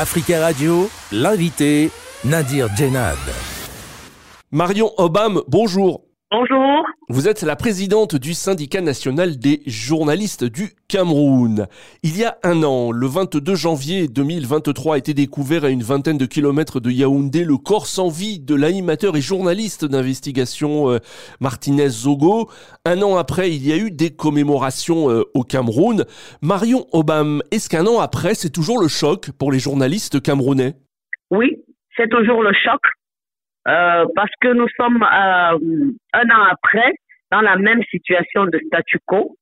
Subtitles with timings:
[0.00, 1.90] Africa Radio, l'invité,
[2.24, 3.18] Nadir Djenad.
[4.50, 6.00] Marion Obam, bonjour.
[6.32, 6.86] Bonjour.
[7.08, 11.66] Vous êtes la présidente du syndicat national des journalistes du Cameroun.
[12.04, 16.18] Il y a un an, le 22 janvier 2023, a été découvert à une vingtaine
[16.18, 20.98] de kilomètres de Yaoundé le corps sans vie de l'animateur et journaliste d'investigation euh,
[21.40, 22.48] Martinez Zogo.
[22.84, 26.04] Un an après, il y a eu des commémorations euh, au Cameroun.
[26.42, 30.76] Marion Obam, est-ce qu'un an après, c'est toujours le choc pour les journalistes camerounais?
[31.32, 31.56] Oui,
[31.96, 32.80] c'est toujours le choc
[33.70, 36.92] euh, parce que nous sommes euh, un an après
[37.30, 39.36] dans la même situation de statu quo.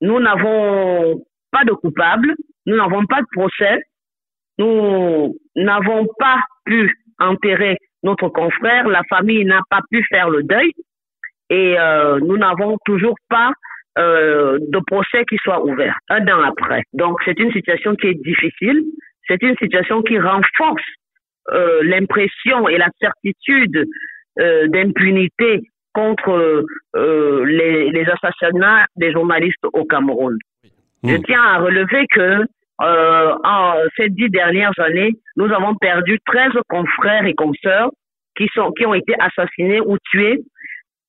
[0.00, 2.34] Nous n'avons pas de coupable,
[2.66, 3.82] nous n'avons pas de procès,
[4.58, 10.72] nous n'avons pas pu enterrer notre confrère, la famille n'a pas pu faire le deuil
[11.50, 13.52] et euh, nous n'avons toujours pas
[13.94, 16.82] de procès qui soit ouvert un an après.
[16.94, 18.82] Donc c'est une situation qui est difficile,
[19.28, 20.82] c'est une situation qui renforce
[21.50, 23.84] euh, l'impression et la certitude
[24.38, 25.60] euh, d'impunité
[25.92, 26.64] contre
[26.96, 30.38] euh, les, les, assassinats des journalistes au Cameroun.
[31.02, 31.22] Je hmm.
[31.24, 32.44] tiens à relever que
[32.78, 37.90] en ces dix dernières années, nous avons perdu 13 confrères et consoeurs
[38.36, 40.40] qui, sont, qui ont été assassinés ou tués.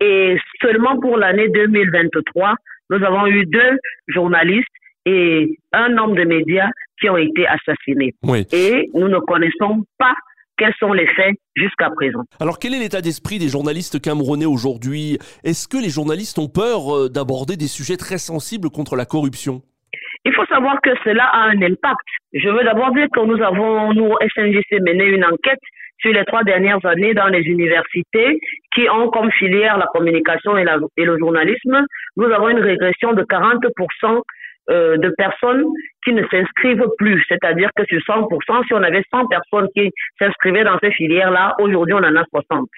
[0.00, 2.54] Et seulement pour l'année 2023,
[2.90, 4.66] nous avons eu deux journalistes
[5.06, 8.14] et un homme de médias qui ont été assassinés.
[8.52, 10.14] Et nous ne connaissons pas
[10.56, 12.22] quels sont les faits jusqu'à présent.
[12.38, 15.18] Alors quel est l'état d'esprit des journalistes camerounais aujourd'hui?
[15.44, 19.62] Est-ce que les journalistes ont peur euh, d'aborder des sujets très sensibles contre la corruption?
[20.24, 22.06] Il faut savoir que cela a un impact.
[22.32, 25.58] Je veux d'abord dire que nous avons, nous, SNGC, mené une enquête
[26.00, 28.38] sur les trois dernières années dans les universités
[28.74, 30.64] qui ont comme filière la communication et,
[30.96, 31.84] et le journalisme.
[32.16, 34.22] Nous avons une régression de 40%
[34.70, 35.64] euh, de personnes
[36.04, 37.24] qui ne s'inscrivent plus.
[37.28, 41.94] C'est-à-dire que sur 100%, si on avait 100 personnes qui s'inscrivaient dans ces filières-là, aujourd'hui
[41.94, 42.68] on en a 60.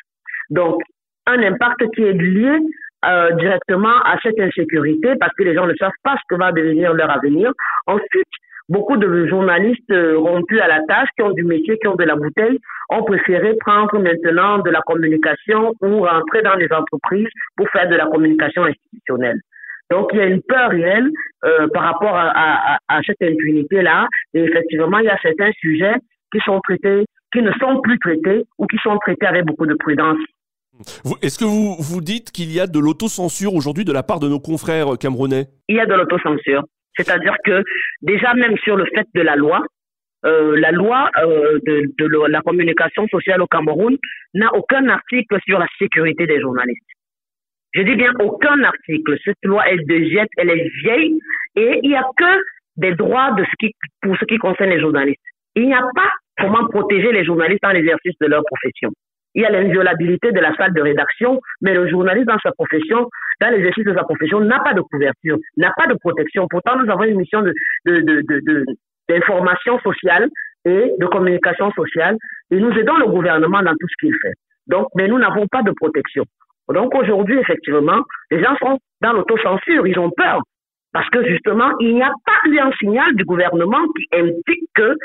[0.50, 0.82] Donc,
[1.26, 2.58] un impact qui est lié
[3.04, 6.52] euh, directement à cette insécurité parce que les gens ne savent pas ce que va
[6.52, 7.52] devenir leur avenir.
[7.86, 8.28] Ensuite,
[8.68, 12.04] beaucoup de journalistes euh, rompus à la tâche, qui ont du métier, qui ont de
[12.04, 12.58] la bouteille,
[12.90, 17.96] ont préféré prendre maintenant de la communication ou rentrer dans les entreprises pour faire de
[17.96, 19.40] la communication institutionnelle.
[19.94, 21.08] Donc, il y a une peur réelle
[21.44, 24.08] euh, par rapport à, à, à cette impunité-là.
[24.34, 25.94] Et effectivement, il y a certains sujets
[26.32, 29.74] qui sont traités, qui ne sont plus traités ou qui sont traités avec beaucoup de
[29.74, 30.18] prudence.
[31.22, 34.26] Est-ce que vous vous dites qu'il y a de l'autocensure aujourd'hui de la part de
[34.26, 35.44] nos confrères camerounais?
[35.68, 36.64] Il y a de l'autocensure.
[36.96, 37.62] C'est-à-dire que
[38.02, 39.62] déjà même sur le fait de la loi,
[40.26, 43.96] euh, la loi euh, de, de, la communication sociale au Cameroun
[44.34, 46.82] n'a aucun article sur la sécurité des journalistes.
[47.74, 49.16] Je dis bien aucun article.
[49.24, 51.18] Cette loi, elle dégette, elle est vieille
[51.56, 52.42] et il n'y a que
[52.76, 53.44] des droits de
[54.02, 55.20] pour ce qui concerne les journalistes.
[55.56, 58.90] Il n'y a pas comment protéger les journalistes dans l'exercice de leur profession.
[59.34, 63.08] Il y a l'inviolabilité de la salle de rédaction, mais le journaliste dans sa profession,
[63.40, 66.46] dans l'exercice de sa profession, n'a pas de couverture, n'a pas de protection.
[66.48, 67.52] Pourtant, nous avons une mission de,
[67.86, 68.64] de, de,
[69.08, 70.28] d'information sociale
[70.64, 72.16] et de communication sociale
[72.52, 74.34] et nous aidons le gouvernement dans tout ce qu'il fait.
[74.68, 76.24] Donc, mais nous n'avons pas de protection.
[76.72, 80.40] Donc aujourd'hui, effectivement, les gens sont dans l'autocensure, ils ont peur.
[80.92, 84.96] Parce que justement, il n'y a pas eu un signal du gouvernement qui indique que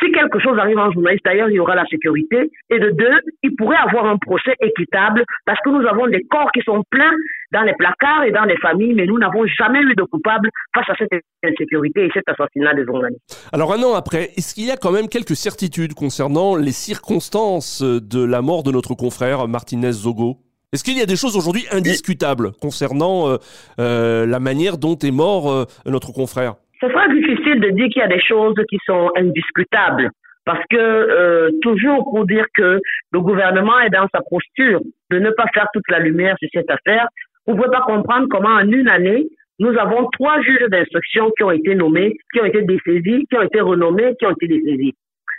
[0.00, 2.50] si quelque chose arrive en journaliste, d'ailleurs, il y aura la sécurité.
[2.70, 6.50] Et de deux, il pourrait avoir un procès équitable parce que nous avons des corps
[6.52, 7.12] qui sont pleins
[7.52, 10.88] dans les placards et dans les familles, mais nous n'avons jamais eu de coupable face
[10.88, 13.50] à cette insécurité et cet assassinat des journalistes.
[13.52, 17.82] Alors un an après, est-ce qu'il y a quand même quelques certitudes concernant les circonstances
[17.82, 20.38] de la mort de notre confrère Martinez Zogo?
[20.72, 23.38] Est-ce qu'il y a des choses aujourd'hui indiscutables concernant euh,
[23.80, 26.54] euh, la manière dont est mort euh, notre confrère?
[26.80, 30.10] Ce sera difficile de dire qu'il y a des choses qui sont indiscutables.
[30.46, 32.80] Parce que toujours pour dire que
[33.12, 36.70] le gouvernement est dans sa posture de ne pas faire toute la lumière sur cette
[36.70, 37.08] affaire,
[37.46, 39.26] vous ne pouvez pas comprendre comment en une année,
[39.58, 43.42] nous avons trois juges d'instruction qui ont été nommés, qui ont été dessaisis, qui ont
[43.42, 44.94] été renommés, qui ont été dessaisis.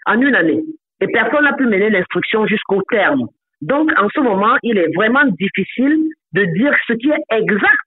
[0.05, 0.61] En une année.
[1.01, 3.27] Et personne n'a pu mener l'instruction jusqu'au terme.
[3.61, 5.97] Donc, en ce moment, il est vraiment difficile
[6.33, 7.77] de dire ce qui est exact.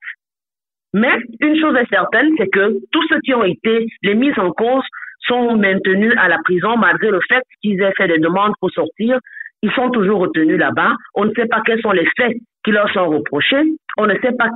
[0.93, 4.53] Mais une chose est certaine, c'est que tous ceux qui ont été les mises en
[4.53, 4.85] cause
[5.26, 9.19] sont maintenus à la prison malgré le fait qu'ils aient fait des demandes pour sortir.
[9.62, 10.93] Ils sont toujours retenus là-bas.
[11.15, 13.65] On ne sait pas quels sont les faits qui leur sont reprochés.
[13.97, 14.49] On ne sait pas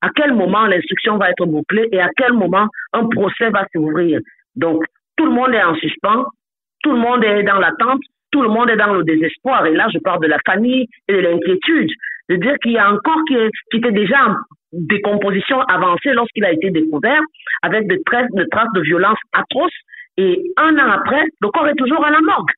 [0.00, 4.20] à quel moment l'instruction va être bouclée et à quel moment un procès va s'ouvrir.
[4.56, 4.82] Donc,
[5.16, 6.24] tout le monde est en suspens.
[6.82, 8.00] Tout le monde est dans l'attente
[8.30, 9.66] tout le monde est dans le désespoir.
[9.66, 11.90] Et là, je parle de la famille et de l'inquiétude.
[12.28, 13.36] De dire qu'il y a un corps qui,
[13.70, 14.34] qui était déjà en
[14.72, 17.20] décomposition avancée lorsqu'il a été découvert,
[17.62, 19.70] avec des traces, de traces de violence atroces
[20.18, 22.50] Et un an après, le corps est toujours à la morgue.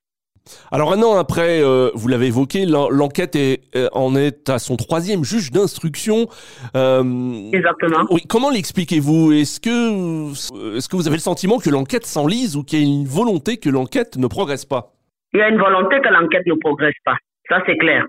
[0.70, 4.76] Alors un an après, euh, vous l'avez évoqué, l'enquête est, euh, en est à son
[4.76, 6.28] troisième juge d'instruction.
[6.76, 8.06] Euh, Exactement.
[8.10, 9.32] Oui, comment l'expliquez-vous?
[9.32, 12.86] Est-ce que, est-ce que vous avez le sentiment que l'enquête s'enlise ou qu'il y a
[12.86, 14.97] une volonté que l'enquête ne progresse pas?
[15.32, 17.16] Il y a une volonté que l'enquête ne progresse pas.
[17.48, 18.04] Ça c'est clair.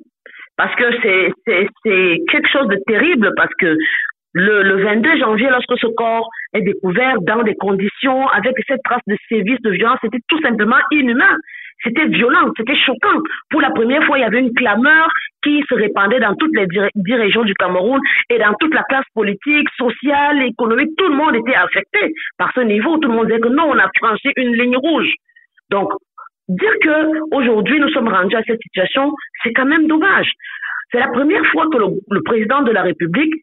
[0.58, 3.78] Parce que c'est, quelque chose de terrible parce que
[4.34, 9.02] le, le 22 janvier, lorsque ce corps est découvert dans des conditions avec cette trace
[9.08, 11.36] de sévices, de violence, c'était tout simplement inhumain.
[11.84, 13.22] C'était violent, c'était choquant.
[13.50, 15.10] Pour la première fois, il y avait une clameur
[15.42, 19.06] qui se répandait dans toutes les dix régions du Cameroun et dans toute la classe
[19.14, 20.90] politique, sociale, économique.
[20.98, 22.98] Tout le monde était affecté par ce niveau.
[22.98, 25.10] Tout le monde disait que non, on a franchi une ligne rouge.
[25.70, 25.92] Donc,
[26.50, 29.12] dire que aujourd'hui nous sommes rendus à cette situation,
[29.44, 30.32] c'est quand même dommage.
[30.92, 33.34] C'est la première fois que le, président de la République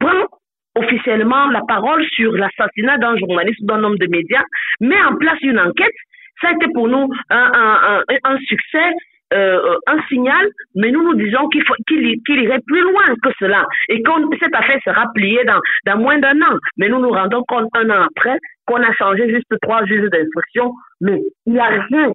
[0.00, 0.26] prend
[0.76, 4.42] officiellement la parole sur l'assassinat d'un journaliste ou d'un homme de médias,
[4.80, 5.94] met en place une enquête
[6.40, 8.92] ça a été pour nous un, succès,
[9.32, 14.10] euh, un signal, mais nous nous disons qu'il irait plus loin que cela et que
[14.40, 16.58] cette affaire sera pliée dans, dans moins d'un an.
[16.76, 20.72] Mais nous nous rendons compte un an après qu'on a changé juste trois juges d'instruction,
[21.00, 22.12] mais il n'y a rien.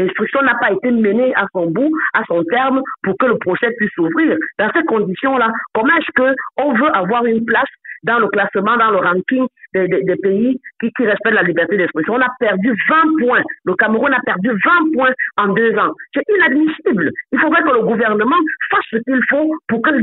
[0.00, 3.68] L'instruction n'a pas été menée à son bout, à son terme, pour que le procès
[3.76, 4.36] puisse s'ouvrir.
[4.58, 7.68] Dans ces conditions-là, comment est-ce qu'on veut avoir une place
[8.02, 12.14] dans le classement, dans le ranking des, pays qui, respectent la liberté d'expression?
[12.14, 13.42] On a perdu 20 points.
[13.64, 15.92] Le Cameroun a perdu 20 points en deux ans.
[16.14, 17.10] C'est inadmissible.
[17.32, 19.98] Il faudrait que le gouvernement fasse ce qu'il faut pour que la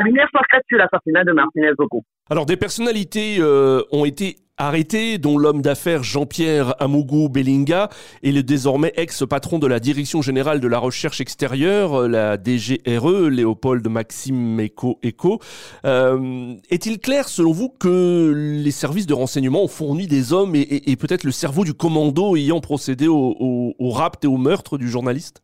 [0.00, 2.02] lumière soit faite sur l'assassinat de Martinez Ogo.
[2.30, 4.36] Alors, des personnalités euh, ont été
[4.66, 7.88] arrêté, dont l'homme d'affaires Jean-Pierre Amougou Bellinga
[8.22, 13.86] est le désormais ex-patron de la Direction générale de la recherche extérieure, la DGRE, Léopold
[13.88, 14.98] Maxime Eco.
[15.04, 15.40] Eco.
[15.84, 18.32] Euh, est-il clair, selon vous, que
[18.62, 22.60] les services de renseignement ont fourni des hommes et, peut-être le cerveau du commando ayant
[22.60, 25.42] procédé au, au, au rapt et au meurtre du journaliste?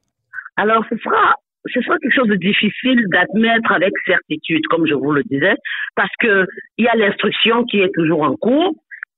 [0.57, 1.35] Alors, ce sera
[1.75, 5.55] ce sera quelque chose de difficile d'admettre avec certitude, comme je vous le disais,
[5.97, 6.47] parce que
[6.79, 8.75] il y a l'instruction qui est toujours en cours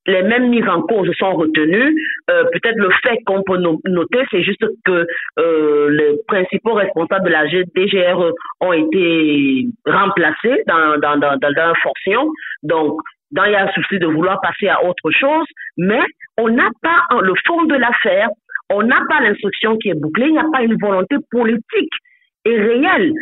[0.07, 1.95] les mêmes mises en cause sont retenues.
[2.29, 5.05] Euh, peut-être le fait qu'on peut noter, c'est juste que
[5.39, 8.31] euh, les principaux responsables de la DGR
[8.61, 12.29] ont été remplacés dans, dans, dans, leur fonction.
[12.63, 12.99] Donc,
[13.31, 15.45] il y a un souci de vouloir passer à autre chose,
[15.77, 16.01] mais
[16.37, 18.29] on n'a pas le fond de l'affaire,
[18.69, 21.93] on n'a pas l'instruction qui est bouclée, il n'y a pas une volonté politique
[22.45, 23.13] et réelle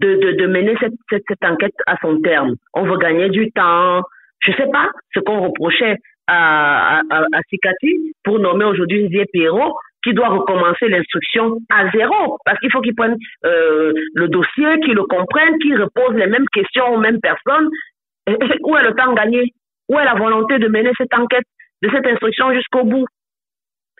[0.00, 2.54] de, de, mener cette, cette enquête à son terme.
[2.74, 4.02] On veut gagner du temps,
[4.40, 5.96] je ne sais pas ce qu'on reprochait
[6.26, 9.74] à, à, à Sikati pour nommer aujourd'hui Nzie Pierrot
[10.04, 14.94] qui doit recommencer l'instruction à zéro parce qu'il faut qu'il prenne euh, le dossier, qu'il
[14.94, 17.68] le comprenne, qu'il repose les mêmes questions aux mêmes personnes.
[18.28, 19.52] où est le temps gagné?
[19.88, 21.44] Où est la volonté de mener cette enquête,
[21.82, 23.06] de cette instruction jusqu'au bout?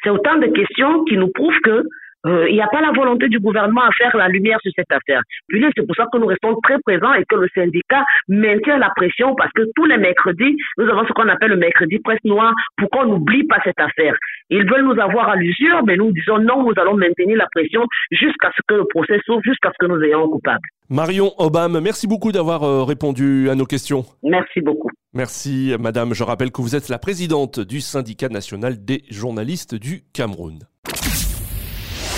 [0.02, 1.82] C'est autant de questions qui nous prouvent que
[2.26, 4.90] euh, il n'y a pas la volonté du gouvernement à faire la lumière sur cette
[4.90, 5.22] affaire.
[5.48, 8.90] Puis c'est pour ça que nous restons très présents et que le syndicat maintient la
[8.96, 12.52] pression parce que tous les mercredis, nous avons ce qu'on appelle le mercredi presse noire
[12.76, 14.14] pour qu'on n'oublie pas cette affaire.
[14.50, 17.84] Ils veulent nous avoir à l'usure, mais nous disons non, nous allons maintenir la pression
[18.10, 20.68] jusqu'à ce que le procès s'ouvre, jusqu'à ce que nous ayons un coupable.
[20.90, 24.04] Marion Obama, merci beaucoup d'avoir euh, répondu à nos questions.
[24.22, 24.90] Merci beaucoup.
[25.12, 26.14] Merci, madame.
[26.14, 30.60] Je rappelle que vous êtes la présidente du syndicat national des journalistes du Cameroun.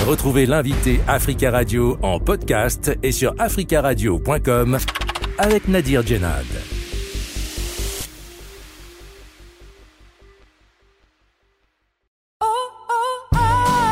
[0.07, 4.79] Retrouvez l'invité Africa Radio en podcast et sur africaradio.com
[5.39, 6.47] avec Nadir Djenad.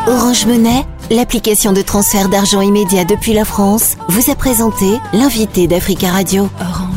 [0.06, 6.10] Orange Monnaie, l'application de transfert d'argent immédiat depuis la France, vous a présenté l'invité d'Africa
[6.10, 6.48] Radio.
[6.60, 6.87] Orange.